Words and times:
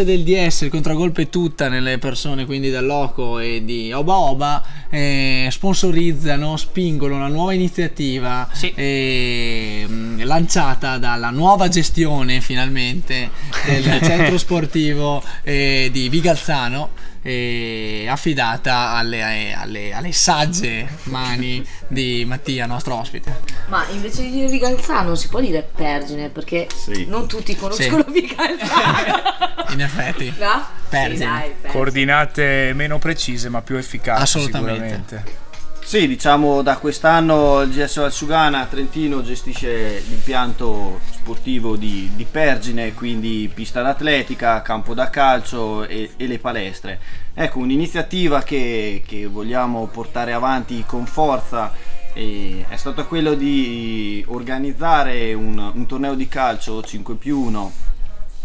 Noce 0.00 0.04
del 0.04 0.22
DS, 0.22 0.62
il 0.62 0.70
contragolpe 0.70 1.28
tutta 1.28 1.68
nelle 1.68 1.98
persone 1.98 2.46
quindi 2.46 2.70
del 2.70 2.86
Loco 2.86 3.38
e 3.38 3.62
di 3.64 3.92
Oba 3.92 4.16
Oba 4.16 4.62
eh, 4.88 5.48
sponsorizzano, 5.50 6.56
spingono 6.56 7.16
una 7.16 7.28
nuova 7.28 7.52
iniziativa 7.52 8.48
Sì. 8.52 8.72
eh, 8.74 9.84
mh, 9.86 10.24
lanciata 10.24 10.96
dalla 10.98 11.30
nuova 11.30 11.68
gestione 11.68 12.40
finalmente 12.40 13.30
del 13.66 14.00
centro 14.02 14.38
sportivo 14.38 15.22
eh, 15.42 15.90
di 15.92 16.08
Vigalzano 16.08 16.90
eh, 17.22 18.06
affidata 18.08 18.90
alle, 18.90 19.52
alle- 19.54 19.92
alle 19.92 20.12
sagge 20.12 20.88
mani 21.04 21.64
di 21.86 22.24
Mattia, 22.26 22.66
nostro 22.66 22.94
ospite. 22.96 23.40
Ma 23.68 23.86
invece 23.90 24.22
di 24.22 24.30
dire 24.30 24.48
Vigalzano 24.48 25.14
si 25.14 25.28
può 25.28 25.40
dire 25.40 25.68
Pergine 25.74 26.28
perché 26.30 26.66
Sì. 26.74 27.04
non 27.06 27.26
tutti 27.28 27.54
conoscono 27.56 28.04
Vigalzano. 28.08 29.68
In 29.70 29.80
effetti. 29.82 30.32
no? 30.38 30.66
Pergine. 30.88 31.16
Sì, 31.16 31.24
dai, 31.24 31.40
Pergine. 31.50 31.72
Coordinate 31.72 32.72
meno 32.74 32.98
precise 32.98 33.48
ma 33.48 33.60
più 33.62 33.76
efficaci 33.76 34.22
Assolutamente. 34.22 35.48
Sì, 35.90 36.06
diciamo 36.06 36.62
da 36.62 36.76
quest'anno 36.76 37.62
il 37.62 37.70
GS 37.72 37.98
Valsugana 37.98 38.64
Trentino 38.66 39.24
gestisce 39.24 40.00
l'impianto 40.06 41.00
sportivo 41.10 41.74
di, 41.74 42.12
di 42.14 42.24
Pergine, 42.30 42.94
quindi 42.94 43.50
pista 43.52 43.82
d'atletica, 43.82 44.62
campo 44.62 44.94
da 44.94 45.10
calcio 45.10 45.84
e, 45.84 46.12
e 46.16 46.28
le 46.28 46.38
palestre. 46.38 47.00
Ecco, 47.34 47.58
un'iniziativa 47.58 48.40
che, 48.42 49.02
che 49.04 49.26
vogliamo 49.26 49.88
portare 49.88 50.32
avanti 50.32 50.84
con 50.86 51.06
forza 51.06 51.72
e 52.12 52.64
è 52.68 52.76
stato 52.76 53.04
quello 53.06 53.34
di 53.34 54.24
organizzare 54.28 55.34
un, 55.34 55.72
un 55.74 55.86
torneo 55.86 56.14
di 56.14 56.28
calcio 56.28 56.84
5 56.84 57.16
più 57.16 57.40
1 57.40 57.72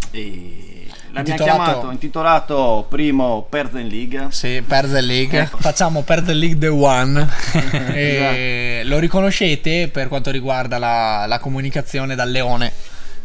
e 0.09 0.84
l'abbiamo 1.15 1.39
Intitolato- 1.39 1.69
chiamato, 1.71 1.91
intitolato 1.91 2.85
primo 2.89 3.45
Perzen 3.49 3.87
League. 3.87 4.27
Sì, 4.29 4.61
Perde 4.65 5.01
League. 5.01 5.39
Ecco. 5.39 5.57
Facciamo 5.57 6.01
Perde 6.03 6.33
League 6.33 6.57
The 6.57 6.67
One. 6.67 7.27
E 7.93 8.81
lo 8.85 8.99
riconoscete 8.99 9.89
per 9.91 10.07
quanto 10.07 10.31
riguarda 10.31 10.77
la, 10.77 11.25
la 11.27 11.39
comunicazione 11.39 12.15
dal 12.15 12.29
leone. 12.29 12.71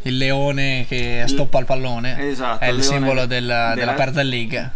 Il 0.02 0.16
leone 0.16 0.86
che 0.88 1.24
stoppa 1.26 1.58
il 1.58 1.66
pallone. 1.66 2.28
Esatto, 2.30 2.64
È 2.64 2.68
il 2.68 2.82
simbolo 2.82 3.26
del- 3.26 3.44
della 3.44 3.74
della- 3.74 3.92
Perde 3.92 4.22
League. 4.22 4.70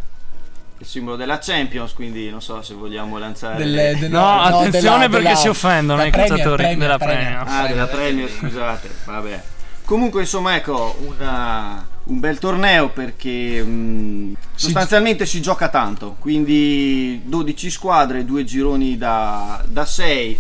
il 0.78 0.86
simbolo 0.86 1.16
della 1.16 1.38
Champions, 1.38 1.94
quindi 1.94 2.28
non 2.28 2.42
so 2.42 2.60
se 2.60 2.74
vogliamo 2.74 3.16
lanciare 3.16 3.56
Del- 3.56 3.96
del- 3.98 4.10
No, 4.10 4.40
attenzione 4.42 5.08
della- 5.08 5.22
perché 5.22 5.36
si 5.36 5.48
offendono 5.48 6.02
della 6.02 6.08
i 6.08 6.26
calciatori 6.28 6.76
della 6.76 6.98
Premier. 6.98 7.42
Premier. 7.42 7.44
Ah, 7.46 7.66
della 7.66 7.86
Premier, 7.86 8.28
scusate, 8.28 8.90
vabbè. 9.06 9.42
Comunque, 9.86 10.20
insomma, 10.22 10.56
ecco, 10.56 10.94
una- 11.06 11.86
un 12.05 12.20
bel 12.20 12.38
torneo 12.38 12.91
perché 12.91 13.62
mh, 13.62 14.36
sostanzialmente 14.55 15.24
si 15.27 15.41
gioca 15.41 15.69
tanto, 15.69 16.16
quindi 16.19 17.22
12 17.24 17.70
squadre, 17.70 18.24
due 18.24 18.44
gironi 18.44 18.98
da, 18.98 19.64
da 19.66 19.86
6, 19.86 20.38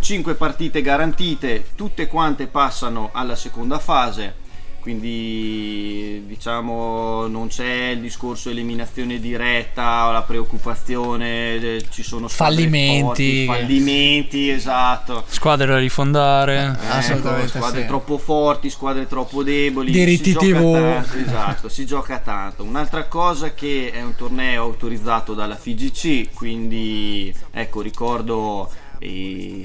5 0.00 0.34
partite 0.34 0.82
garantite, 0.82 1.66
tutte 1.74 2.06
quante 2.08 2.46
passano 2.46 3.10
alla 3.12 3.36
seconda 3.36 3.78
fase. 3.78 4.44
Quindi 4.86 6.22
diciamo 6.28 7.26
non 7.26 7.48
c'è 7.48 7.88
il 7.88 7.98
discorso 7.98 8.50
eliminazione 8.50 9.18
diretta 9.18 10.06
o 10.06 10.12
la 10.12 10.22
preoccupazione, 10.22 11.54
eh, 11.56 11.84
ci 11.90 12.04
sono 12.04 12.28
squadre 12.28 12.54
Fallimenti. 12.54 13.00
forti, 13.02 13.46
fallimenti, 13.46 14.48
esatto. 14.48 15.24
Squadre 15.26 15.66
da 15.66 15.78
rifondare. 15.78 16.78
Assolutamente 16.88 17.48
Ecco, 17.48 17.58
squadre 17.58 17.80
sì. 17.80 17.86
troppo 17.88 18.16
forti, 18.18 18.70
squadre 18.70 19.08
troppo 19.08 19.42
deboli. 19.42 19.90
Diritti 19.90 20.30
si 20.30 20.32
gioca 20.34 20.46
TV. 20.46 20.72
tanto, 20.72 21.16
esatto, 21.16 21.68
si 21.68 21.84
gioca 21.84 22.18
tanto. 22.18 22.62
Un'altra 22.62 23.06
cosa 23.08 23.54
che 23.54 23.90
è 23.92 24.00
un 24.04 24.14
torneo 24.14 24.62
autorizzato 24.62 25.34
dalla 25.34 25.56
FIGC, 25.56 26.32
quindi 26.32 27.34
ecco, 27.50 27.80
ricordo 27.80 28.70
eh, 28.70 28.85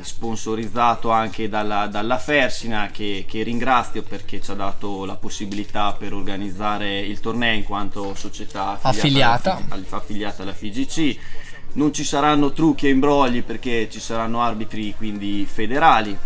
sponsorizzato 0.04 1.10
anche 1.12 1.48
dalla, 1.50 1.88
dalla 1.88 2.18
Fersina 2.18 2.90
che, 2.92 3.26
che 3.28 3.44
ringrazio 3.44 4.04
perché 4.04 4.42
ci 4.42 4.52
ha 4.52 4.56
dato 4.56 5.06
la 5.06 5.16
possibilità 5.16 5.94
per 5.94 6.14
organizzare 6.14 7.00
il 7.00 7.20
torneo 7.20 7.54
in 7.54 7.64
quanto 7.64 8.14
società 8.16 8.78
Affiliata. 8.82 9.56
alla 9.70 9.76
FIGC 9.82 9.94
affiliata 9.94 10.44
alla 10.44 10.54
FIGC. 10.54 11.18
Non 11.74 11.94
ci 11.94 12.04
saranno 12.04 12.52
trucchi 12.52 12.88
e 12.88 12.90
imbrogli 12.90 13.44
perché 13.44 13.88
ci 13.90 14.00
saranno 14.02 14.42
arbitri 14.42 14.94
quindi 14.96 15.48
federali. 15.50 16.18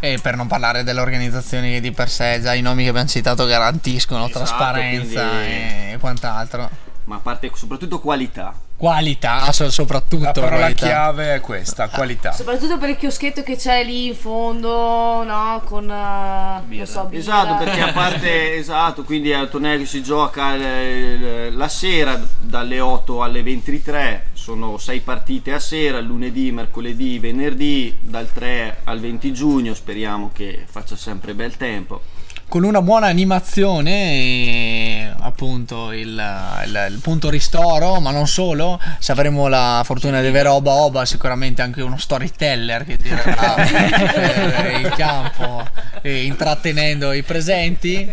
E 0.00 0.18
per 0.20 0.36
non 0.36 0.48
parlare 0.48 0.82
delle 0.82 1.00
organizzazioni 1.00 1.70
che 1.70 1.80
di 1.80 1.92
per 1.92 2.10
sé 2.10 2.40
già 2.42 2.52
i 2.54 2.60
nomi 2.60 2.82
che 2.82 2.90
abbiamo 2.90 3.08
citato 3.08 3.46
garantiscono 3.46 4.24
Esatto, 4.24 4.44
trasparenza 4.44 5.28
quindi- 5.28 5.46
e 5.92 5.96
quant'altro. 6.00 6.68
ma 7.04 7.16
a 7.16 7.18
parte 7.20 7.50
soprattutto 7.54 8.00
qualità. 8.00 8.52
Qualità, 8.82 9.52
so- 9.52 9.70
soprattutto. 9.70 10.24
La 10.24 10.32
parola 10.32 10.56
qualità. 10.56 10.86
chiave 10.86 11.34
è 11.36 11.40
questa, 11.40 11.88
qualità. 11.88 12.32
Soprattutto 12.32 12.78
per 12.78 12.88
il 12.88 12.96
chioschetto 12.96 13.44
che 13.44 13.54
c'è 13.54 13.84
lì 13.84 14.06
in 14.06 14.16
fondo, 14.16 15.22
no? 15.22 15.62
Con 15.64 15.86
non 15.86 16.86
so. 16.86 17.08
Esatto, 17.12 17.62
perché 17.62 17.80
a 17.80 17.92
parte 17.92 18.56
esatto, 18.58 19.04
quindi 19.04 19.30
è 19.30 19.38
un 19.38 19.48
torneo 19.48 19.78
che 19.78 19.86
si 19.86 20.02
gioca 20.02 20.56
eh, 20.56 21.50
la 21.52 21.68
sera 21.68 22.20
dalle 22.40 22.80
8 22.80 23.22
alle 23.22 23.44
23, 23.44 24.30
sono 24.32 24.76
6 24.76 24.98
partite 24.98 25.52
a 25.52 25.60
sera, 25.60 26.00
lunedì, 26.00 26.50
mercoledì, 26.50 27.20
venerdì, 27.20 27.96
dal 28.00 28.32
3 28.32 28.78
al 28.82 28.98
20 28.98 29.32
giugno, 29.32 29.74
speriamo 29.74 30.30
che 30.34 30.64
faccia 30.68 30.96
sempre 30.96 31.34
bel 31.34 31.56
tempo. 31.56 32.00
Con 32.52 32.64
una 32.64 32.82
buona 32.82 33.06
animazione 33.06 33.90
e 34.12 35.10
appunto 35.20 35.90
il, 35.90 36.22
il- 36.66 36.86
il 36.90 36.98
punto 37.00 37.30
ristoro 37.30 37.98
ma 37.98 38.10
non 38.10 38.28
solo 38.28 38.78
se 38.98 39.10
avremo 39.10 39.48
la 39.48 39.80
fortuna 39.86 40.20
di 40.20 40.26
avere 40.26 40.48
Oba 40.48 40.70
Oba 40.70 41.06
sicuramente 41.06 41.62
anche 41.62 41.80
uno 41.80 41.96
storyteller 41.96 42.84
che 42.84 42.98
tirerà 42.98 43.56
eh, 44.66 44.80
in 44.80 44.90
campo 44.94 45.66
eh, 46.02 46.24
intrattenendo 46.24 47.12
i 47.14 47.22
presenti 47.22 48.12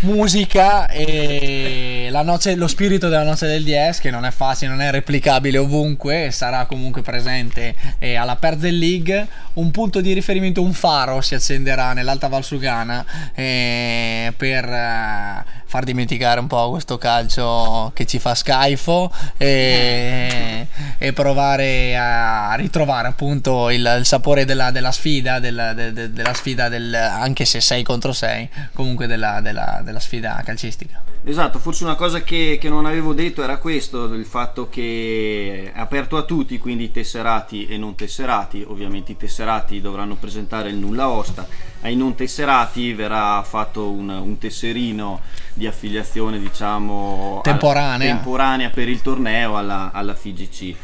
musica 0.00 0.88
e 0.88 2.08
noce- 2.22 2.54
lo 2.54 2.66
spirito 2.66 3.08
della 3.08 3.22
noce 3.22 3.46
del 3.46 3.64
10 3.64 4.00
che 4.00 4.10
non 4.10 4.24
è 4.24 4.30
facile 4.30 4.70
non 4.70 4.80
è 4.80 4.90
replicabile 4.90 5.58
ovunque 5.58 6.30
sarà 6.30 6.66
comunque 6.66 7.02
presente 7.02 7.74
eh, 7.98 8.14
alla 8.14 8.36
Perzel 8.36 8.76
League. 8.76 9.26
Un 9.54 9.70
punto 9.70 10.00
di 10.00 10.12
riferimento 10.12 10.62
un 10.62 10.72
faro 10.72 11.20
si 11.20 11.34
accenderà 11.34 11.92
nell'Alta 11.92 12.28
Valsugana 12.28 13.04
eh, 13.34 14.32
per 14.36 14.64
eh, 14.64 15.44
far 15.70 15.84
dimenticare 15.84 16.40
un 16.40 16.48
po' 16.48 16.68
questo 16.70 16.98
calcio 16.98 17.92
che 17.94 18.04
ci 18.04 18.18
fa 18.18 18.34
schifo 18.34 19.08
e, 19.36 20.66
e 20.98 21.12
provare 21.12 21.96
a 21.96 22.54
ritrovare 22.56 23.06
appunto 23.06 23.70
il, 23.70 23.96
il 24.00 24.04
sapore 24.04 24.44
della, 24.44 24.72
della 24.72 24.90
sfida 24.90 25.38
della, 25.38 25.72
de- 25.72 25.92
de- 25.92 26.12
della 26.12 26.34
sfida 26.34 26.68
del, 26.68 26.92
anche 26.92 27.44
se 27.44 27.60
6 27.60 27.84
contro 27.84 28.12
6 28.12 28.48
comunque 28.74 29.06
della, 29.06 29.40
della- 29.40 29.80
della 29.84 30.00
sfida 30.00 30.42
calcistica 30.44 31.00
Esatto, 31.22 31.58
forse 31.58 31.84
una 31.84 31.96
cosa 31.96 32.22
che, 32.22 32.56
che 32.58 32.70
non 32.70 32.86
avevo 32.86 33.12
detto 33.12 33.42
era 33.42 33.58
questo, 33.58 34.04
il 34.04 34.24
fatto 34.24 34.70
che 34.70 35.70
è 35.72 35.78
aperto 35.78 36.16
a 36.16 36.22
tutti, 36.22 36.58
quindi 36.58 36.90
tesserati 36.90 37.66
e 37.66 37.76
non 37.76 37.94
tesserati, 37.94 38.64
ovviamente 38.66 39.12
i 39.12 39.16
tesserati 39.18 39.82
dovranno 39.82 40.14
presentare 40.14 40.70
il 40.70 40.76
nulla 40.76 41.10
osta, 41.10 41.46
ai 41.82 41.94
non 41.94 42.14
tesserati 42.14 42.94
verrà 42.94 43.42
fatto 43.42 43.90
un, 43.90 44.08
un 44.08 44.38
tesserino 44.38 45.20
di 45.52 45.66
affiliazione 45.66 46.38
diciamo 46.38 47.40
Temporanea. 47.42 48.14
temporanea 48.14 48.70
per 48.70 48.88
il 48.88 49.02
torneo 49.02 49.58
alla, 49.58 49.90
alla 49.92 50.14
FIGC. 50.14 50.74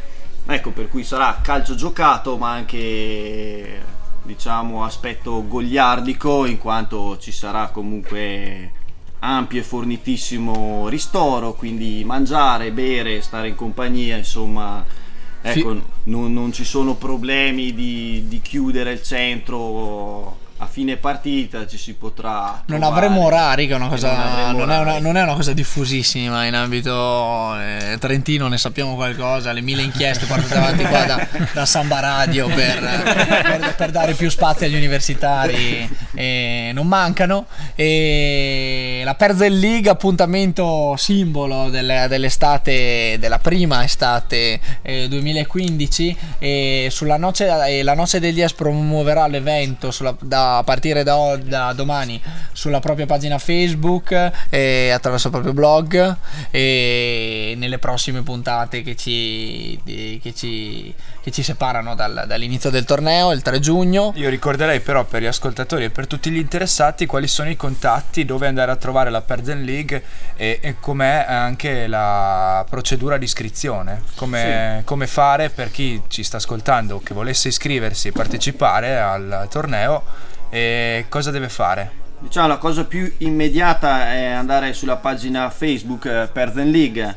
Ecco, 0.48 0.70
per 0.70 0.90
cui 0.90 1.02
sarà 1.02 1.38
calcio 1.42 1.74
giocato 1.74 2.36
ma 2.36 2.50
anche 2.50 3.94
diciamo 4.22 4.84
aspetto 4.84 5.46
goliardico 5.48 6.44
in 6.44 6.58
quanto 6.58 7.16
ci 7.18 7.32
sarà 7.32 7.68
comunque 7.68 8.84
ampio 9.20 9.60
e 9.60 9.64
fornitissimo 9.64 10.88
ristoro, 10.88 11.54
quindi 11.54 12.02
mangiare, 12.04 12.72
bere, 12.72 13.20
stare 13.20 13.48
in 13.48 13.54
compagnia, 13.54 14.16
insomma, 14.16 14.84
ecco, 15.40 15.80
non, 16.04 16.32
non 16.32 16.52
ci 16.52 16.64
sono 16.64 16.94
problemi 16.94 17.74
di, 17.74 18.24
di 18.26 18.40
chiudere 18.40 18.92
il 18.92 19.02
centro 19.02 20.44
a 20.58 20.66
fine 20.66 20.96
partita 20.96 21.66
ci 21.66 21.76
si 21.76 21.92
potrà 21.94 22.62
Non 22.66 22.82
avremo 22.82 23.24
orari, 23.24 23.66
che 23.66 23.74
è 23.74 23.76
una 23.76 23.88
cosa. 23.88 24.46
non 24.50 24.56
Non 24.56 24.70
è, 24.70 24.78
una, 24.78 24.98
non 24.98 25.16
è 25.16 25.22
una 25.22 25.34
cosa 25.34 25.52
diffusissima 25.52 26.46
in 26.46 26.54
ambito 26.54 27.54
eh, 27.60 27.96
trentino, 27.98 28.48
ne 28.48 28.56
sappiamo 28.56 28.94
qualcosa. 28.94 29.52
Le 29.52 29.60
mille 29.60 29.82
inchieste 29.82 30.24
portate 30.26 30.54
avanti 30.56 30.84
qua 30.84 31.04
da, 31.04 31.28
da 31.52 31.66
Samba 31.66 32.00
Radio 32.00 32.46
per, 32.48 32.78
per- 32.80 33.74
per 33.76 33.90
dare 33.90 34.14
più 34.14 34.30
spazio 34.30 34.66
agli 34.66 34.74
universitari 34.76 35.88
eh, 36.14 36.70
non 36.72 36.86
mancano. 36.86 37.46
E 37.74 39.02
la 39.04 39.14
Perzel 39.14 39.58
League, 39.58 39.90
appuntamento 39.90 40.94
simbolo 40.96 41.68
delle- 41.68 42.06
dell'estate, 42.08 43.16
della 43.18 43.38
prima 43.38 43.84
estate 43.84 44.58
eh, 44.82 45.06
2015. 45.08 46.16
E 46.38 46.88
sulla 46.90 47.16
noce, 47.18 47.82
la 47.82 47.94
Noce 47.94 48.20
degli 48.20 48.40
Es 48.42 48.52
promuoverà 48.54 49.26
l'evento 49.26 49.90
sulla- 49.90 50.16
da 50.20 50.44
a 50.46 50.62
partire 50.62 51.02
da, 51.02 51.38
da 51.42 51.72
domani 51.72 52.20
sulla 52.52 52.80
propria 52.80 53.06
pagina 53.06 53.38
Facebook 53.38 54.32
e 54.48 54.90
attraverso 54.90 55.26
il 55.26 55.32
proprio 55.32 55.52
blog 55.52 56.16
e 56.50 57.54
nelle 57.56 57.78
prossime 57.78 58.22
puntate 58.22 58.82
che 58.82 58.96
ci, 58.96 59.78
che 59.84 60.32
ci, 60.34 60.94
che 61.22 61.30
ci 61.30 61.42
separano 61.42 61.94
dal- 61.94 62.24
dall'inizio 62.26 62.70
del 62.70 62.84
torneo, 62.84 63.32
il 63.32 63.42
3 63.42 63.60
giugno. 63.60 64.12
Io 64.16 64.28
ricorderei 64.28 64.80
però 64.80 65.04
per 65.04 65.22
gli 65.22 65.26
ascoltatori 65.26 65.84
e 65.84 65.90
per 65.90 66.06
tutti 66.06 66.30
gli 66.30 66.38
interessati 66.38 67.06
quali 67.06 67.26
sono 67.26 67.50
i 67.50 67.56
contatti, 67.56 68.24
dove 68.24 68.46
andare 68.46 68.70
a 68.70 68.76
trovare 68.76 69.10
la 69.10 69.20
Perden 69.20 69.64
League 69.64 70.02
e, 70.36 70.58
e 70.62 70.76
com'è 70.80 71.24
anche 71.28 71.86
la 71.86 72.64
procedura 72.68 73.18
di 73.18 73.24
iscrizione, 73.24 74.02
come, 74.14 74.82
come 74.84 75.06
fare 75.06 75.50
per 75.50 75.70
chi 75.70 76.02
ci 76.08 76.22
sta 76.22 76.36
ascoltando 76.36 77.00
che 77.00 77.14
volesse 77.14 77.48
iscriversi 77.48 78.08
e 78.08 78.12
partecipare 78.12 78.98
al 78.98 79.46
torneo 79.50 80.34
e 80.50 81.06
cosa 81.08 81.30
deve 81.30 81.48
fare. 81.48 82.04
Diciamo 82.18 82.48
la 82.48 82.56
cosa 82.56 82.84
più 82.84 83.12
immediata 83.18 84.12
è 84.12 84.24
andare 84.24 84.72
sulla 84.72 84.96
pagina 84.96 85.50
Facebook 85.50 86.06
eh, 86.06 86.28
Perden 86.32 86.70
League 86.70 87.16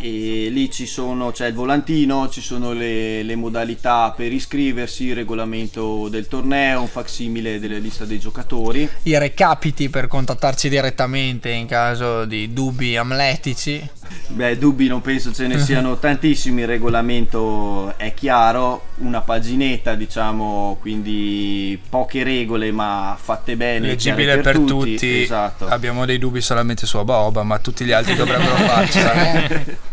e 0.00 0.48
lì 0.50 0.70
ci 0.70 0.86
sono, 0.86 1.32
c'è 1.32 1.48
il 1.48 1.54
volantino, 1.54 2.28
ci 2.28 2.40
sono 2.40 2.72
le, 2.72 3.22
le 3.22 3.36
modalità 3.36 4.12
per 4.16 4.32
iscriversi, 4.32 5.06
il 5.06 5.14
regolamento 5.14 6.08
del 6.08 6.28
torneo, 6.28 6.80
un 6.80 6.88
facsimile 6.88 7.60
della 7.60 7.76
lista 7.76 8.04
dei 8.04 8.18
giocatori. 8.18 8.88
I 9.02 9.18
recapiti 9.18 9.90
per 9.90 10.06
contattarci 10.06 10.68
direttamente 10.68 11.50
in 11.50 11.66
caso 11.66 12.24
di 12.24 12.52
dubbi 12.52 12.96
amletici. 12.96 13.86
Beh, 14.32 14.56
dubbi 14.56 14.86
non 14.88 15.02
penso 15.02 15.32
ce 15.32 15.46
ne 15.46 15.58
siano 15.60 15.98
tantissimi, 15.98 16.62
il 16.62 16.66
regolamento 16.66 17.94
è 17.98 18.14
chiaro, 18.14 18.86
una 18.96 19.20
paginetta 19.20 19.94
diciamo, 19.94 20.78
quindi 20.80 21.78
poche 21.88 22.22
regole 22.22 22.72
ma 22.72 23.16
fatte 23.20 23.56
bene. 23.56 23.88
Leggibile 23.88 24.40
chiare 24.40 24.40
per, 24.42 24.58
tutti, 24.60 25.22
Esatto. 25.22 25.66
abbiamo 25.66 26.06
dei 26.06 26.18
dubbi 26.18 26.40
solamente 26.40 26.86
su 26.86 26.96
Oba, 26.96 27.42
ma 27.42 27.58
tutti 27.58 27.84
gli 27.84 27.92
altri 27.92 28.14
dovrebbero 28.14 28.54
farcela. 28.54 29.80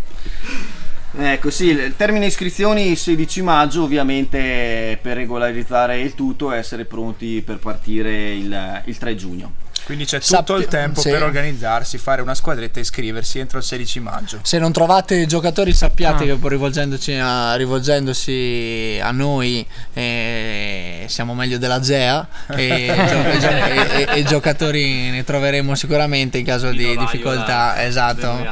Ecco 1.21 1.49
sì, 1.49 1.65
il 1.65 1.95
termine 1.97 2.27
iscrizioni 2.27 2.95
16 2.95 3.41
maggio 3.41 3.83
ovviamente 3.83 4.97
per 5.01 5.17
regolarizzare 5.17 5.99
il 5.99 6.13
tutto 6.13 6.53
e 6.53 6.57
essere 6.57 6.85
pronti 6.85 7.41
per 7.41 7.57
partire 7.57 8.31
il, 8.31 8.81
il 8.85 8.97
3 8.97 9.15
giugno. 9.15 9.53
Quindi 9.89 10.05
c'è 10.05 10.19
tutto 10.19 10.35
Sappi- 10.35 10.53
il 10.53 10.67
tempo 10.67 11.01
sì. 11.01 11.09
per 11.09 11.23
organizzarsi, 11.23 11.97
fare 11.97 12.21
una 12.21 12.35
squadretta 12.35 12.77
e 12.77 12.83
iscriversi 12.83 13.39
entro 13.39 13.57
il 13.57 13.63
16 13.63 13.99
maggio. 13.99 14.39
Se 14.43 14.59
non 14.59 14.71
trovate 14.71 15.25
giocatori 15.25 15.73
sappiate 15.73 16.25
Ah. 16.25 16.27
che 16.27 16.35
poi 16.35 16.49
rivolgendoci 16.51 17.13
a, 17.13 17.55
rivolgendosi 17.55 18.99
a 19.01 19.09
noi 19.09 19.65
eh, 19.93 21.05
siamo 21.07 21.33
meglio 21.33 21.57
della 21.57 21.81
ZEA 21.81 22.27
e, 22.49 22.65
e- 22.85 23.87
e- 24.01 24.07
e 24.19 24.23
giocatori 24.23 25.09
ne 25.09 25.23
troveremo 25.23 25.73
sicuramente 25.73 26.37
in 26.37 26.45
caso 26.45 26.69
di 26.69 26.77
Vino 26.85 27.01
difficoltà, 27.01 27.83
esatto, 27.83 28.45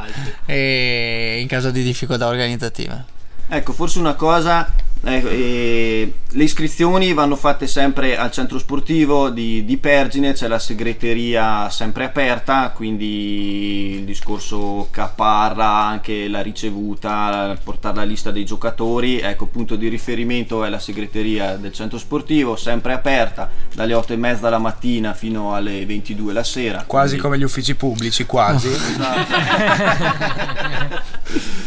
e 0.45 1.37
in 1.39 1.47
caso 1.47 1.69
di 1.69 1.83
difficoltà 1.83 2.25
organizzative. 2.25 3.15
Ecco, 3.49 3.71
forse 3.71 3.99
una 3.99 4.15
cosa, 4.15 4.69
ecco, 5.01 5.29
eh, 5.29 6.13
le 6.29 6.43
iscrizioni 6.43 7.13
vanno 7.13 7.37
fatte 7.37 7.65
sempre 7.65 8.17
al 8.17 8.29
centro 8.29 8.59
sportivo 8.59 9.29
di, 9.29 9.63
di 9.63 9.77
Pergine, 9.77 10.33
c'è 10.33 10.49
la 10.49 10.59
segreteria 10.59 11.69
sempre 11.69 12.03
aperta, 12.03 12.73
quindi 12.75 13.99
il 13.99 14.03
discorso 14.03 14.89
caparra, 14.91 15.85
anche 15.85 16.27
la 16.27 16.41
ricevuta, 16.41 17.57
portare 17.63 17.95
la 17.95 18.03
lista 18.03 18.31
dei 18.31 18.43
giocatori, 18.43 19.19
ecco, 19.19 19.45
punto 19.45 19.77
di 19.77 19.87
riferimento 19.87 20.65
è 20.65 20.69
la 20.69 20.79
segreteria 20.79 21.55
del 21.55 21.71
centro 21.71 21.97
sportivo, 21.97 22.57
sempre 22.57 22.91
aperta 22.91 23.49
dalle 23.73 23.93
8 23.93 24.11
e 24.11 24.17
mezza 24.17 24.49
la 24.49 24.57
mattina 24.57 25.13
fino 25.13 25.55
alle 25.55 25.85
22 25.85 26.33
la 26.33 26.43
sera. 26.43 26.83
Quasi 26.85 27.11
quindi- 27.11 27.23
come 27.23 27.37
gli 27.37 27.43
uffici 27.43 27.75
pubblici, 27.75 28.25
quasi. 28.25 28.67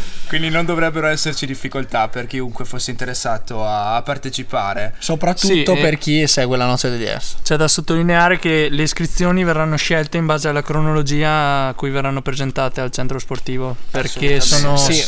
Quindi 0.31 0.47
non 0.47 0.63
dovrebbero 0.63 1.07
esserci 1.07 1.45
difficoltà 1.45 2.07
per 2.07 2.25
chiunque 2.25 2.63
fosse 2.63 2.89
interessato 2.89 3.67
a, 3.67 4.01
partecipare. 4.01 4.95
Soprattutto 4.97 5.75
Sì, 5.75 5.81
per 5.81 5.97
chi 5.97 6.25
segue 6.25 6.55
la 6.55 6.65
noce 6.65 6.89
degli 6.89 7.05
S. 7.05 7.35
C'è 7.43 7.57
da 7.57 7.67
sottolineare 7.67 8.39
che 8.39 8.69
le 8.71 8.83
iscrizioni 8.83 9.43
verranno 9.43 9.75
scelte 9.75 10.15
in 10.15 10.25
base 10.25 10.47
alla 10.47 10.63
cronologia 10.63 11.67
a 11.67 11.73
cui 11.73 11.89
verranno 11.89 12.21
presentate 12.21 12.79
al 12.79 12.91
centro 12.91 13.19
sportivo. 13.19 13.75
Perché 13.91 14.39
sono 14.39 14.77
Sì. 14.77 15.05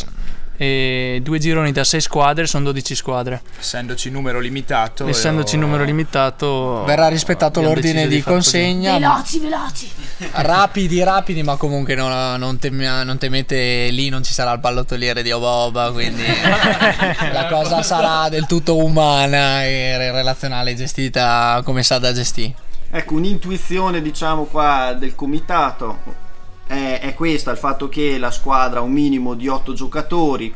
Eh, 0.56 1.20
due 1.22 1.38
gironi 1.38 1.72
da 1.72 1.84
6 1.84 2.00
squadre, 2.00 2.46
sono 2.46 2.64
12 2.64 2.94
squadre. 2.94 3.42
Essendoci 3.58 4.10
numero 4.10 4.38
limitato. 4.38 5.06
Essendoci 5.06 5.56
eh, 5.56 5.58
numero 5.58 5.84
limitato, 5.84 6.84
Verrà 6.84 7.08
rispettato 7.08 7.60
l'ordine 7.60 8.06
di 8.06 8.22
così. 8.22 8.32
consegna. 8.34 8.92
Veloci, 8.98 9.38
veloci. 9.40 9.90
Rapidi, 10.30 11.02
rapidi, 11.02 11.42
ma 11.42 11.56
comunque 11.56 11.94
non, 11.94 12.38
non, 12.38 12.58
temia- 12.58 13.02
non 13.02 13.18
temete 13.18 13.88
lì, 13.90 14.08
non 14.08 14.22
ci 14.22 14.32
sarà 14.32 14.52
il 14.52 14.60
pallottoliere 14.60 15.22
di 15.22 15.32
Oba 15.32 15.48
Oba, 15.48 15.90
quindi 15.92 16.22
la 17.32 17.46
cosa 17.50 17.82
sarà 17.82 18.28
del 18.28 18.46
tutto 18.46 18.76
umana 18.76 19.64
e 19.64 19.96
re- 19.98 20.12
relazionale, 20.12 20.74
gestita 20.74 21.60
come 21.64 21.82
sa 21.82 21.98
da 21.98 22.12
gestire. 22.12 22.54
Ecco, 22.90 23.14
un'intuizione 23.14 24.00
diciamo 24.00 24.44
qua 24.44 24.94
del 24.96 25.14
comitato 25.16 26.22
è, 26.66 27.00
è 27.00 27.14
questa, 27.14 27.50
il 27.50 27.56
fatto 27.56 27.88
che 27.88 28.18
la 28.18 28.30
squadra 28.30 28.80
ha 28.80 28.82
un 28.82 28.92
minimo 28.92 29.34
di 29.34 29.48
8 29.48 29.72
giocatori, 29.72 30.54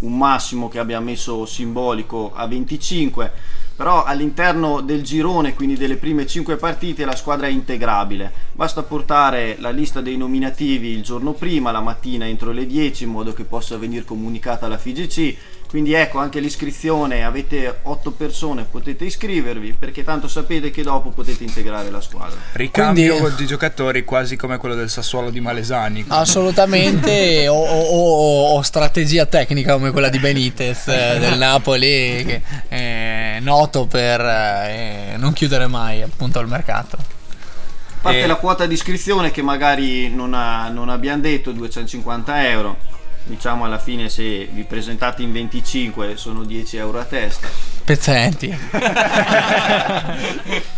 un 0.00 0.16
massimo 0.16 0.68
che 0.68 0.78
abbiamo 0.78 1.06
messo 1.06 1.44
simbolico 1.46 2.32
a 2.34 2.46
25, 2.46 3.32
però 3.80 4.04
all'interno 4.04 4.82
del 4.82 5.00
girone, 5.02 5.54
quindi 5.54 5.74
delle 5.74 5.96
prime 5.96 6.26
5 6.26 6.56
partite, 6.56 7.06
la 7.06 7.16
squadra 7.16 7.46
è 7.46 7.50
integrabile. 7.50 8.30
Basta 8.52 8.82
portare 8.82 9.56
la 9.58 9.70
lista 9.70 10.02
dei 10.02 10.18
nominativi 10.18 10.88
il 10.88 11.02
giorno 11.02 11.32
prima, 11.32 11.70
la 11.70 11.80
mattina 11.80 12.26
entro 12.26 12.52
le 12.52 12.66
10, 12.66 13.04
in 13.04 13.08
modo 13.10 13.32
che 13.32 13.44
possa 13.44 13.78
venire 13.78 14.04
comunicata 14.04 14.66
alla 14.66 14.76
FIGC. 14.76 15.34
Quindi 15.70 15.92
ecco 15.92 16.18
anche 16.18 16.40
l'iscrizione, 16.40 17.24
avete 17.24 17.78
8 17.84 18.10
persone, 18.10 18.66
potete 18.68 19.04
iscrivervi 19.04 19.76
perché 19.78 20.02
tanto 20.02 20.26
sapete 20.26 20.72
che 20.72 20.82
dopo 20.82 21.10
potete 21.10 21.44
integrare 21.44 21.90
la 21.90 22.00
squadra. 22.00 22.36
Ricambio 22.54 23.16
Quindi- 23.18 23.36
di 23.36 23.46
giocatori 23.46 24.02
quasi 24.04 24.34
come 24.36 24.56
quello 24.58 24.74
del 24.74 24.90
Sassuolo 24.90 25.30
di 25.30 25.38
Malesani. 25.38 26.04
Assolutamente, 26.08 27.46
o, 27.46 27.54
o- 27.54 27.82
o- 27.84 28.56
o 28.56 28.62
strategia 28.62 29.26
tecnica 29.26 29.74
come 29.74 29.92
quella 29.92 30.08
di 30.08 30.18
Benitez 30.18 30.88
eh, 30.88 31.18
del 31.20 31.38
Napoli, 31.38 32.24
che 32.26 32.42
è 32.66 32.99
noto 33.40 33.86
per 33.86 34.20
eh, 34.20 35.14
non 35.16 35.32
chiudere 35.32 35.66
mai 35.66 36.02
appunto 36.02 36.38
il 36.40 36.46
mercato. 36.46 36.96
A 36.96 38.02
parte 38.02 38.22
E- 38.22 38.26
la 38.26 38.36
quota 38.36 38.66
di 38.66 38.74
iscrizione 38.74 39.30
che 39.30 39.42
magari 39.42 40.08
non, 40.14 40.32
ha- 40.34 40.68
non 40.68 40.88
abbiamo 40.88 41.20
detto, 41.22 41.52
250 41.52 42.48
euro. 42.48 42.76
Diciamo 43.22 43.66
alla 43.66 43.78
fine 43.78 44.08
se 44.08 44.48
vi 44.50 44.64
presentate 44.64 45.22
in 45.22 45.30
25 45.30 46.16
sono 46.16 46.42
10 46.42 46.76
euro 46.78 46.98
a 47.00 47.04
testa. 47.04 47.48
Pezzenti. 47.84 48.48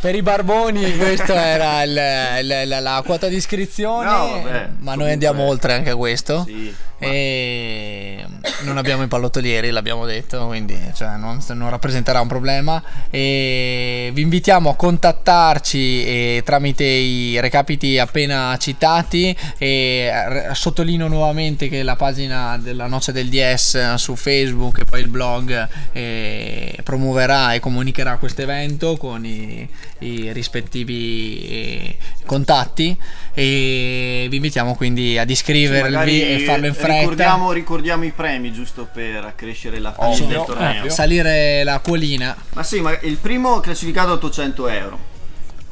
per 0.01 0.15
i 0.15 0.23
barboni 0.23 0.97
questa 0.97 1.35
era 1.47 1.83
il- 1.83 2.41
il- 2.41 2.69
la, 2.69 2.81
la 2.81 3.03
quota 3.05 3.29
di 3.29 3.37
iscrizione, 3.37 4.05
No, 4.11 4.43
vabbè, 4.43 4.69
ma 4.81 4.95
noi 4.95 5.13
andiamo 5.13 5.45
oltre 5.45 5.75
anche 5.75 5.91
a 5.91 5.97
questo. 5.97 6.43
Sì, 6.47 6.75
E 7.03 8.25
non 8.63 8.77
abbiamo 8.77 9.03
i 9.03 9.09
pallottolieri, 9.09 9.71
l'abbiamo 9.71 10.07
detto, 10.07 10.47
quindi 10.47 10.79
cioè, 10.95 11.17
non, 11.17 11.41
non 11.49 11.71
rappresenterà 11.71 12.21
un 12.21 12.29
problema. 12.29 12.83
E 13.11 14.11
vi 14.13 14.23
invitiamo 14.23 14.71
a 14.71 14.77
contattarci 14.77 16.05
eh, 16.05 16.43
tramite 16.45 16.85
i 16.85 17.41
recapiti 17.41 17.99
appena 17.99 18.57
citati. 18.59 19.37
E 19.59 20.11
sottolineo 20.53 21.09
nuovamente 21.09 21.69
che 21.69 21.83
la 21.83 21.97
pagina 21.97 22.59
della 22.59 22.87
Noce 22.87 23.13
del 23.13 23.29
DS 23.29 23.95
su 23.95 24.17
Facebook 24.17 24.81
e 24.81 24.85
poi 24.85 25.01
il 25.01 25.09
blog 25.09 25.69
eh, 25.93 26.79
promuoverà 26.83 27.55
e 27.55 27.61
comunicherà 27.61 28.17
questo 28.17 28.43
evento 28.43 28.97
con 28.97 29.25
i, 29.25 29.69
i 29.99 30.33
rispettivi 30.33 31.47
eh, 31.49 31.97
contatti. 32.25 32.97
E 33.35 34.27
vi 34.29 34.37
invitiamo 34.37 34.75
quindi 34.75 35.19
ad 35.19 35.31
iscrivervi 35.31 35.93
Magari 35.93 36.23
e 36.23 36.39
farlo 36.41 36.67
in 36.67 36.75
fretta. 36.75 36.92
Ricordiamo, 37.01 37.53
ricordiamo 37.53 38.05
i 38.05 38.11
premi 38.11 38.53
giusto 38.53 38.89
per 38.93 39.25
accrescere 39.25 39.79
la 39.79 39.93
Ovvio, 39.97 40.27
del 40.27 40.43
torneo. 40.45 40.79
ovvio. 40.79 40.91
salire 40.91 41.65
la 41.65 41.79
colina. 41.81 42.37
Ma 42.55 42.63
sì, 42.63 42.81
ma 42.81 42.97
il 43.03 43.17
primo 43.17 43.61
classificato 43.61 44.11
a 44.11 44.15
800 44.15 44.69
euro. 44.69 45.11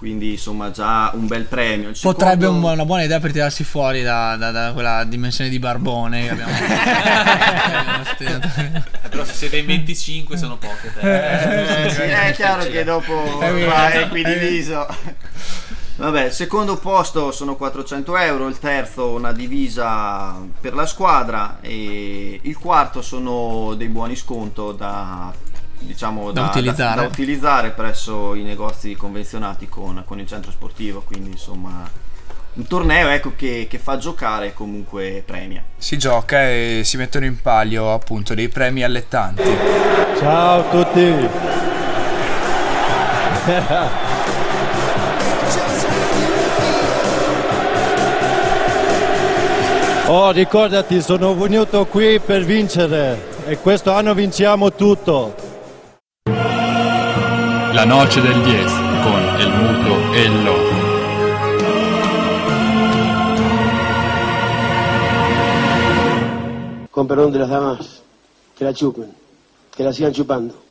quindi 0.01 0.31
insomma 0.31 0.71
già 0.71 1.11
un 1.13 1.27
bel 1.27 1.45
premio. 1.45 1.91
Il 1.91 1.99
Potrebbe 2.01 2.45
secondo- 2.47 2.67
un- 2.69 2.73
una 2.73 2.85
buona 2.87 3.03
idea 3.03 3.21
per 3.21 3.33
tirarsi 3.33 3.65
fuori 3.65 4.01
da, 4.03 4.35
da- 4.37 4.51
da 4.51 4.73
quella 4.73 5.05
dimensione 5.05 5.51
di 5.51 5.59
barbone 5.59 6.23
che 6.23 6.31
abbiamo. 6.31 6.53
Eh, 8.21 9.09
Però 9.11 9.25
se 9.25 9.33
siete 9.35 9.59
in 9.59 9.67
25 9.67 10.37
sono 10.37 10.57
poche. 10.57 10.93
te. 10.99 11.85
Eh, 11.87 11.91
sì, 11.91 12.01
è 12.01 12.33
chiaro 12.35 12.65
che 12.65 12.85
dopo 12.85 13.41
È 13.41 13.53
vero. 13.53 13.71
va 13.71 13.93
equidiviso. 13.93 14.87
Vabbè, 16.01 16.25
il 16.25 16.33
secondo 16.33 16.77
posto 16.79 17.31
sono 17.31 17.57
400 17.57 18.17
euro, 18.17 18.49
il 18.49 18.59
terzo 18.59 19.11
una 19.11 19.33
divisa 19.33 20.35
per 20.59 20.73
la 20.73 20.87
squadra 20.87 21.59
e 21.61 22.41
il 22.43 22.57
quarto 22.57 23.03
sono 23.03 23.75
dei 23.75 23.89
buoni 23.89 24.17
sconto 24.17 24.73
da, 24.73 25.31
diciamo, 25.79 26.33
Da 26.33 26.45
utilizzare. 26.45 27.03
da 27.03 27.07
utilizzare 27.07 27.69
presso 27.73 28.35
i 28.35 28.41
negozi 28.43 28.95
convenzionati 28.95 29.69
con, 29.69 30.03
con 30.07 30.19
il 30.19 30.27
centro 30.27 30.51
sportivo, 30.51 31.03
quindi 31.03 31.33
insomma 31.33 31.87
un 32.53 32.67
torneo 32.67 33.11
ecco, 33.11 33.35
che, 33.37 33.67
che 33.69 33.79
fa 33.79 33.99
giocare 33.99 34.47
e 34.47 34.55
comunque 34.55 35.23
premia. 35.27 35.63
Si 35.77 35.99
gioca 35.99 36.49
e 36.49 36.81
si 36.83 36.97
mettono 36.97 37.27
in 37.27 37.39
palio 37.43 37.93
appunto 37.93 38.33
dei 38.33 38.49
premi 38.49 38.83
allettanti. 38.83 39.43
Ciao 40.19 40.61
a 40.61 40.63
tutti. 40.63 41.29
Oh, 50.13 50.33
ricordati, 50.33 51.01
sono 51.01 51.37
venuto 51.37 51.87
qui 51.87 52.19
per 52.19 52.43
vincere 52.43 53.45
e 53.47 53.59
questo 53.59 53.93
anno 53.93 54.13
vinciamo 54.13 54.73
tutto. 54.73 55.37
La 56.25 57.85
noce 57.85 58.21
del 58.21 58.43
10 58.43 58.75
con 59.05 59.23
el 59.39 59.51
muto 59.53 60.13
e 60.13 60.25
el 60.25 60.43
loco. 60.43 60.75
Con 66.91 67.07
perdón 67.07 67.31
de 67.31 67.39
las 67.39 67.49
damas, 67.49 68.03
que 68.57 68.65
la 68.65 68.73
chupen, 68.73 69.15
que 69.77 69.85
la 69.85 69.93
sigan 69.93 70.13
chupando. 70.13 70.70